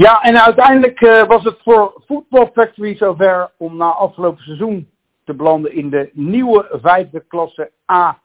[0.00, 4.90] Ja, en uiteindelijk uh, was het voor Football Factory zover om na afgelopen seizoen
[5.24, 8.18] te belanden in de nieuwe vijfde klasse A.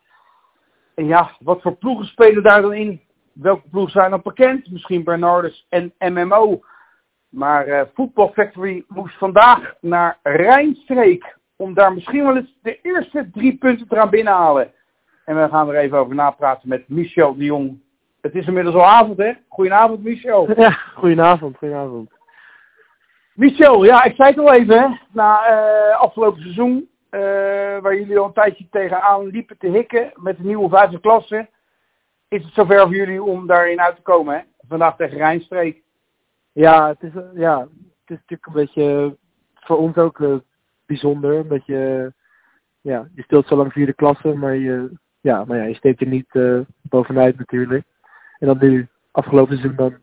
[0.93, 3.01] En ja, wat voor ploegen spelen daar dan in?
[3.33, 4.71] Welke ploegen zijn dan bekend?
[4.71, 6.59] Misschien Bernardus en MMO.
[7.29, 13.29] Maar uh, Football Factory moest vandaag naar Rijnstreek om daar misschien wel eens de eerste
[13.31, 14.71] drie punten te gaan binnenhalen.
[15.25, 17.83] En we gaan er even over napraten met Michel de Jong.
[18.25, 19.33] Het is inmiddels al avond, hè?
[19.47, 20.51] Goedenavond, Michel.
[20.61, 22.09] Ja, goedenavond, goedenavond.
[23.33, 24.87] Michel, ja, ik zei het al even, hè?
[25.11, 27.19] Na uh, afgelopen seizoen, uh,
[27.81, 31.49] waar jullie al een tijdje tegenaan liepen te hikken met de nieuwe vijfde klasse,
[32.27, 34.41] is het zover voor jullie om daarin uit te komen, hè?
[34.67, 35.81] Vandaag tegen Rijnstreek.
[36.51, 39.17] Ja, het is, ja, het is natuurlijk een beetje
[39.53, 40.35] voor ons ook uh,
[40.85, 41.35] bijzonder.
[41.35, 42.13] Een beetje,
[42.81, 46.07] ja, je speelt zo lang vierde klasse, maar je, ja, maar ja, je steekt er
[46.07, 47.85] niet uh, bovenuit natuurlijk.
[48.39, 49.97] En dan nu, afgelopen seizoen, dan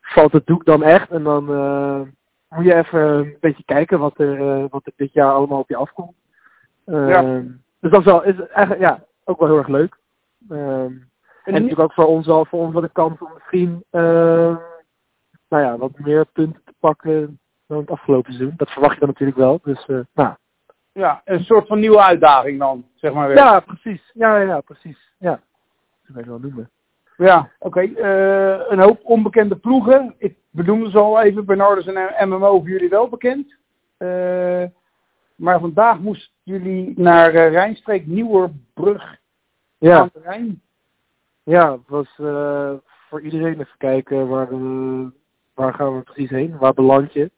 [0.00, 1.10] valt het doek dan echt.
[1.10, 2.00] En dan uh,
[2.48, 5.68] moet je even een beetje kijken wat er, uh, wat er dit jaar allemaal op
[5.68, 6.16] je afkomt.
[6.84, 7.42] Ja.
[7.80, 9.98] Dus dat is, wel, is eigenlijk ja, ook wel heel erg leuk.
[10.48, 11.10] en,
[11.44, 13.84] en natuurlijk ook voor ons wel voor ons wat de kans om misschien
[15.54, 18.54] nou ja, wat meer punten te pakken dan het afgelopen seizoen.
[18.56, 19.60] Dat verwacht je dan natuurlijk wel.
[19.62, 20.34] Dus, uh, nou.
[20.92, 23.36] Ja, een soort van nieuwe uitdaging dan, zeg maar weer.
[23.36, 24.10] Ja, precies.
[24.14, 25.12] Ja, ja, precies.
[25.18, 25.40] Ja,
[26.02, 26.70] dat wil ik wel noemen.
[27.16, 27.66] Ja, oké.
[27.66, 27.86] Okay.
[27.86, 30.14] Uh, een hoop onbekende ploegen.
[30.18, 31.44] Ik benoemde ze al even.
[31.44, 33.54] Bernardus en MMO voor jullie wel bekend.
[33.98, 34.64] Uh,
[35.34, 39.16] maar vandaag moesten jullie naar uh, Rijnstreek Nieuwerbrug
[39.78, 39.98] ja.
[39.98, 40.62] aan de Rijn.
[41.42, 42.14] Ja, het was
[43.08, 44.48] voor iedereen even kijken waar,
[45.54, 46.56] waar gaan we precies heen.
[46.58, 47.30] Waar beland je?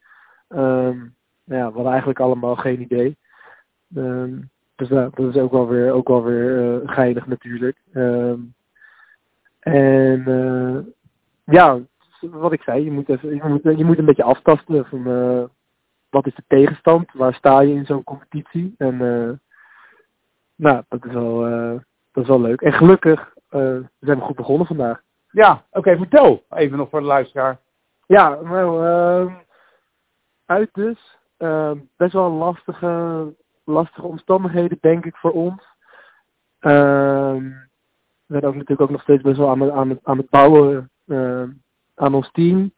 [0.49, 3.17] Um, ja, we hadden eigenlijk allemaal geen idee.
[3.97, 7.77] Um, dus dat is ook wel weer, ook wel weer uh, geinig natuurlijk.
[7.95, 8.55] Um,
[9.73, 10.79] en uh,
[11.45, 11.79] ja,
[12.21, 15.45] wat ik zei, je moet, even, je moet, je moet een beetje aftasten van uh,
[16.09, 18.75] wat is de tegenstand, waar sta je in zo'n competitie.
[18.79, 18.97] En
[20.57, 21.41] nou, dat is, wel,
[22.13, 22.61] dat is wel leuk.
[22.61, 25.03] En gelukkig zijn we goed begonnen vandaag.
[25.31, 27.59] Ja, oké, okay, vertel even nog voor de luisteraar.
[28.07, 29.35] Ja, nou, uh,
[30.47, 31.19] uit dus.
[31.39, 33.35] Uh, best wel lastige,
[33.65, 35.63] lastige omstandigheden, denk ik, voor ons.
[36.61, 37.66] Uh, we
[38.27, 40.91] zijn ook natuurlijk ook nog steeds best wel aan het, aan het, aan het bouwen
[41.95, 42.73] aan ons team.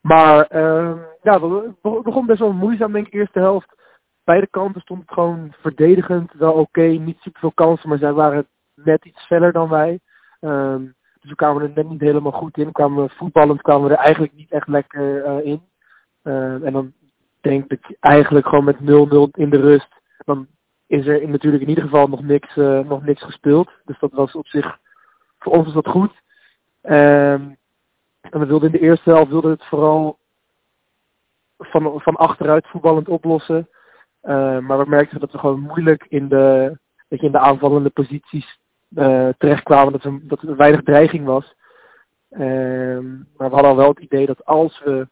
[0.00, 3.76] Maar ehm, ja, het begon best wel moeizaam, denk ik, eerste helft.
[4.24, 6.32] Beide kanten stond het gewoon verdedigend.
[6.32, 10.00] Wel oké, niet super veel kansen, maar zij waren net iets feller dan wij.
[10.40, 12.72] Um, dus we kwamen er net niet helemaal goed in.
[12.72, 15.62] Kwamen voetballend kwamen we er eigenlijk niet echt lekker uh, in.
[16.62, 16.92] En dan
[17.40, 18.84] denk ik eigenlijk gewoon met 0-0
[19.30, 20.00] in de rust.
[20.88, 23.70] Is er natuurlijk in ieder geval nog niks, uh, nog niks gespeeld.
[23.84, 24.78] Dus dat was op zich,
[25.38, 26.12] voor ons was dat goed.
[26.82, 27.56] Um,
[28.20, 30.18] en we wilden in de eerste helft wilden het vooral
[31.58, 33.68] van, van achteruit voetballend oplossen.
[34.22, 36.78] Uh, maar we merkten dat we gewoon moeilijk in de,
[37.08, 38.58] je, in de aanvallende posities
[38.90, 39.92] uh, terechtkwamen.
[39.92, 41.54] Dat, er, dat er weinig dreiging was.
[42.30, 42.40] Uh,
[43.36, 45.08] maar we hadden al wel het idee dat als we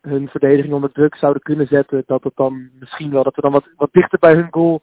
[0.00, 3.52] hun verdediging onder druk zouden kunnen zetten, dat het dan misschien wel dat we dan
[3.52, 4.82] wat, wat dichter bij hun goal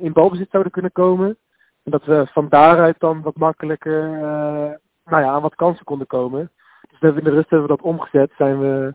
[0.00, 1.36] in balbezit zouden kunnen komen.
[1.86, 4.20] En dat we van daaruit dan wat makkelijker uh,
[5.04, 6.50] nou ja, aan wat kansen konden komen.
[6.88, 8.32] Dus we in de rust hebben we dat omgezet.
[8.36, 8.94] Zijn we,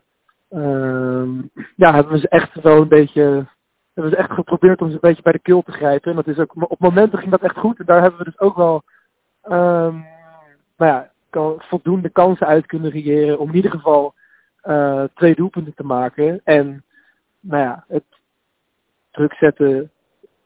[0.50, 1.42] uh,
[1.76, 3.46] ja, hebben we ze echt wel een beetje,
[3.94, 6.10] hebben we echt geprobeerd om ze een beetje bij de keel te grijpen.
[6.10, 7.78] En dat is ook, op momenten ging dat echt goed.
[7.78, 8.82] En daar hebben we dus ook wel,
[9.44, 10.06] um,
[10.76, 11.10] nou ja,
[11.58, 14.14] voldoende kansen uit kunnen creëren om in ieder geval
[14.64, 16.40] uh, twee doelpunten te maken.
[16.44, 16.84] En
[17.40, 18.04] nou ja, het
[19.10, 19.90] druk zetten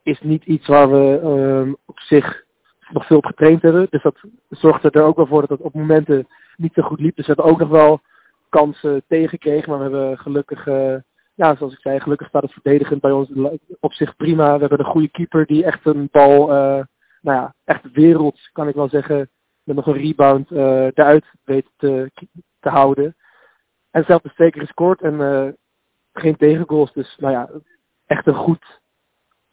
[0.06, 2.44] is niet iets waar we um, op zich
[2.88, 3.86] nog veel op getraind hebben.
[3.90, 7.16] Dus dat zorgde er ook wel voor dat het op momenten niet zo goed liep.
[7.16, 8.00] Dus we hebben ook nog wel
[8.48, 9.70] kansen tegengekregen.
[9.70, 10.94] Maar we hebben gelukkig, uh,
[11.34, 13.30] ja, zoals ik zei, gelukkig staat het verdedigend bij ons
[13.80, 14.54] op zich prima.
[14.54, 16.84] We hebben een goede keeper die echt een bal, uh,
[17.20, 19.30] nou ja, echt werelds kan ik wel zeggen,
[19.62, 22.10] met nog een rebound uh, eruit weet te,
[22.60, 23.16] te houden.
[23.90, 25.48] En zelf de steker gescoord en uh,
[26.12, 26.92] geen tegengoals.
[26.92, 27.50] Dus nou ja,
[28.06, 28.80] echt een goed.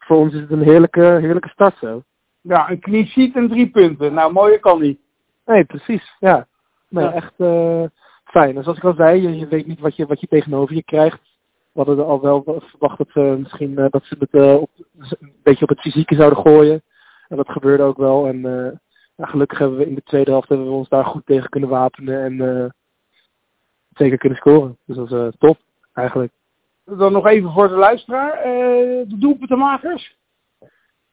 [0.04, 2.02] Voor ons is het een heerlijke, heerlijke start zo.
[2.40, 4.14] Ja, een clean sheet en drie punten.
[4.14, 4.98] Nou, mooier kan niet.
[5.44, 6.16] Nee, precies.
[6.18, 6.46] Ja.
[6.88, 7.12] Nee, ja.
[7.12, 7.84] echt uh,
[8.24, 8.56] fijn.
[8.56, 10.82] En zoals ik al zei, je, je, weet niet wat je, wat je tegenover je
[10.82, 11.20] krijgt.
[11.72, 15.32] We hadden er al wel verwacht dat, uh, misschien, uh, dat ze het op, een
[15.42, 16.82] beetje op het fysieke zouden gooien.
[17.28, 18.26] En dat gebeurde ook wel.
[18.26, 18.40] En
[19.16, 21.68] ja, gelukkig hebben we in de tweede helft hebben we ons daar goed tegen kunnen
[21.68, 22.22] wapenen.
[22.24, 22.74] En
[23.94, 24.78] zeker kunnen scoren.
[24.86, 25.58] Dus dat is top,
[25.92, 26.32] eigenlijk.
[26.84, 28.42] Dan nog even voor de luisteraar.
[28.42, 30.16] de doelpuntenmakers?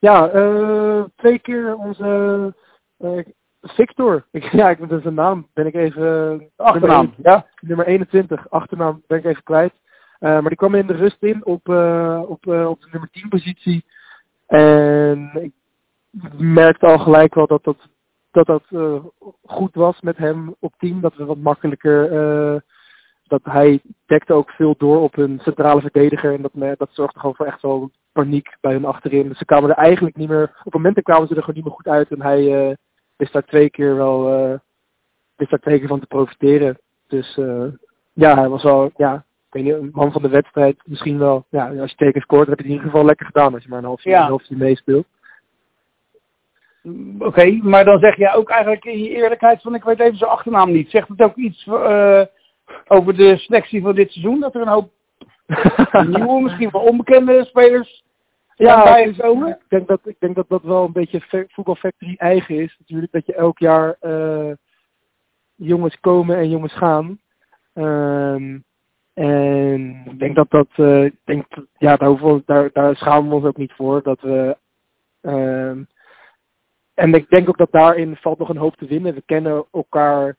[0.01, 2.53] Ja, uh, twee keer onze
[2.99, 3.19] uh,
[3.61, 4.25] Victor.
[4.31, 6.49] Ik, ja, ik, dus zijn naam ben ik even...
[6.55, 7.45] Achternaam, nummer, ja?
[7.59, 9.73] Nummer 21, achternaam ben ik even kwijt.
[10.19, 13.09] Uh, maar die kwam in de rust in op, uh, op, uh, op de nummer
[13.11, 13.85] 10 positie.
[14.47, 15.53] En ik
[16.37, 17.77] merkte al gelijk wel dat dat,
[18.31, 18.63] dat, dat
[19.45, 21.01] goed was met hem op team.
[21.01, 22.63] Dat we wat makkelijker...
[23.31, 26.33] dat hij dekte ook veel door op een centrale verdediger.
[26.33, 29.27] En dat, dat zorgde gewoon voor echt wel paniek bij hun achterin.
[29.27, 30.61] Dus ze kwamen er eigenlijk niet meer...
[30.63, 32.11] Op momenten kwamen ze er gewoon niet meer goed uit.
[32.11, 32.77] En hij
[33.15, 34.23] wist daar twee keer wel...
[35.35, 36.77] wist daar twee keer van te profiteren.
[37.07, 37.39] Dus
[38.13, 38.91] ja, hij was wel...
[38.95, 39.15] Ja,
[39.47, 41.45] ik weet niet, een man van de wedstrijd misschien wel.
[41.49, 43.63] Ja, als je teken scoort, dan heb je het in ieder geval lekker gedaan als
[43.63, 44.21] je maar een half uur, Ja.
[44.21, 45.05] een half uur meespeelt.
[47.19, 50.29] Oké, maar dan zeg je ook eigenlijk in je eerlijkheid van ik weet even zijn
[50.29, 50.89] achternaam niet.
[50.89, 52.21] Zegt het ook iets eh,
[52.87, 54.39] over de selectie van dit seizoen?
[54.39, 54.91] Dat er een hoop
[56.07, 58.03] nieuwe, misschien wel onbekende spelers
[58.55, 59.47] Ja, bij dus komen?
[59.49, 62.75] ik denk dat ik denk dat dat wel een beetje Fa- Voetbal Factory eigen is.
[62.79, 64.51] Natuurlijk dat je elk jaar eh,
[65.55, 67.19] jongens komen en jongens gaan.
[67.73, 68.59] Ehm,
[69.13, 71.45] en ik denk dat dat, eh, ik denk,
[71.77, 74.03] ja, daar, we- daar, daar schamen we ons ook niet voor.
[74.03, 74.57] Dat we,
[75.21, 75.83] ehm,
[76.93, 79.13] en ik denk ook dat daarin valt nog een hoop te winnen.
[79.13, 80.37] We kennen elkaar,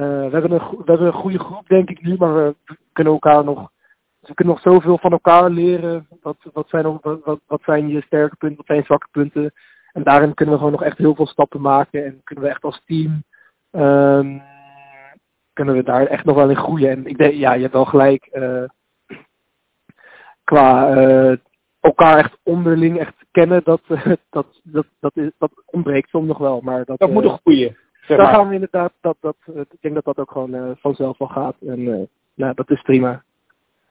[0.00, 2.54] we, hebben een, we hebben een goede groep denk ik nu, maar we
[2.92, 3.70] kunnen elkaar nog,
[4.20, 6.08] we kunnen nog zoveel van elkaar leren.
[6.22, 9.52] Wat, wat, zijn, wat, wat, zijn je sterke punten, wat zijn je zwakke punten.
[9.92, 12.64] En daarin kunnen we gewoon nog echt heel veel stappen maken en kunnen we echt
[12.64, 13.22] als team
[13.70, 14.38] ehm,
[15.52, 16.90] kunnen we daar echt nog wel in groeien.
[16.90, 18.26] En ik denk, ja, je hebt wel gelijk.
[18.26, 18.64] eh,
[20.46, 21.36] qua eh,
[21.80, 26.38] elkaar echt onderling echt kennen, dat, eh, dat, dat, dat, is, dat ontbreekt soms nog
[26.38, 26.60] wel.
[26.60, 27.76] Maar dat, Dat moet eh, een goeie.
[28.06, 28.34] Zeg daar maar.
[28.34, 31.28] gaan we inderdaad, dat, dat, eh, ik denk dat dat ook gewoon eh, vanzelf wel
[31.28, 31.54] gaat.
[31.66, 33.22] En eh, nou, dat is prima.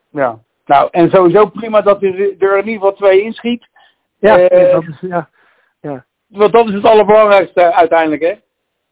[0.09, 0.39] Ja.
[0.65, 3.67] Nou, en sowieso prima dat er, er in ieder geval twee inschiet.
[4.19, 5.29] Ja, dat is, ja,
[5.81, 8.33] ja, Want dat is het allerbelangrijkste uiteindelijk, hè?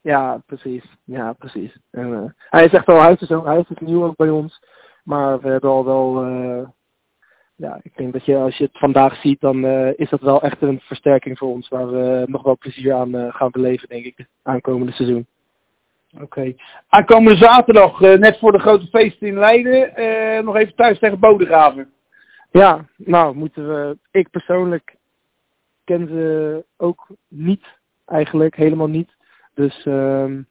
[0.02, 0.98] ja, precies.
[1.04, 1.78] Ja, precies.
[1.92, 4.62] En, hij is echt wel, hij is, ook, hij is nieuw ook bij ons.
[5.04, 6.14] Maar we hebben al wel,
[7.56, 10.42] ja, ik denk dat je als je het vandaag ziet, dan eh, is dat wel
[10.42, 11.68] echt een versterking voor ons.
[11.68, 15.28] Waar we nog wel plezier aan eh, gaan beleven, denk ik, aankomende seizoen.
[16.22, 16.54] Oké.
[16.88, 21.92] Aankomende zaterdag, eh, net voor de grote feesten in Leiden, nog even thuis tegen Bodegraven.
[22.52, 23.98] Ja, nou moeten we.
[24.12, 24.96] Ik persoonlijk
[25.84, 27.66] ken ze ook niet,
[28.06, 29.16] eigenlijk helemaal niet.
[29.54, 30.42] Dus ehm,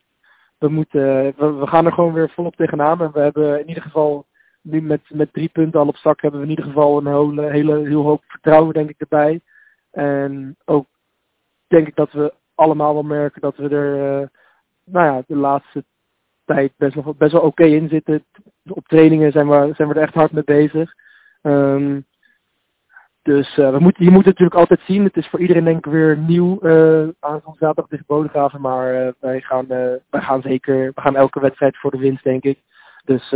[0.59, 3.01] we moeten, we, we gaan er gewoon weer volop tegenaan.
[3.01, 4.27] En we hebben in ieder geval
[4.63, 7.51] nu met, met drie punten al op zak hebben we in ieder geval een hele,
[7.51, 9.41] hele heel hoop vertrouwen denk ik erbij.
[9.91, 10.87] En ook
[11.67, 14.29] denk ik dat we allemaal wel merken dat we er, eh,
[14.85, 15.85] nou ja, de laatste
[16.45, 18.25] tijd best, nog, best wel oké in zitten.
[18.69, 20.95] Op trainingen zijn we, zijn we er echt hard mee bezig.
[21.43, 22.01] Ehm,
[23.23, 25.05] dus eh, we moeten, je moet het natuurlijk altijd zien.
[25.05, 28.61] Het is voor iedereen denk ik weer nieuw uh, aankomende zaterdag tegen Bodegraven.
[28.61, 29.67] Maar wij, gaan,
[30.11, 32.59] wij gaan zeker, we gaan elke wedstrijd voor de winst denk ik.
[33.05, 33.31] Dus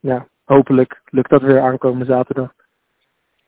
[0.00, 2.52] ja, hopelijk lukt dat weer aankomende zaterdag.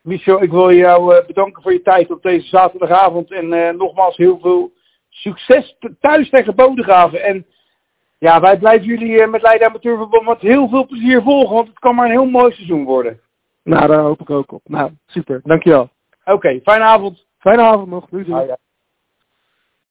[0.03, 3.33] Michel, ik wil jou uh, bedanken voor je tijd op deze zaterdagavond.
[3.33, 4.73] En uh, nogmaals heel veel
[5.09, 7.23] succes thuis tegen Bodegraven.
[7.23, 7.47] En
[8.19, 11.55] ja, wij blijven jullie uh, met Leiden Amateurverband met heel veel plezier volgen.
[11.55, 13.21] Want het kan maar een heel mooi seizoen worden.
[13.63, 14.61] Nou, daar hoop ik ook op.
[14.65, 15.41] Nou, super.
[15.45, 15.91] Dankjewel.
[16.25, 17.27] Oké, okay, fijne avond.
[17.39, 18.09] Fijne avond nog.
[18.09, 18.41] Doei doei.
[18.41, 18.57] Ah, ja.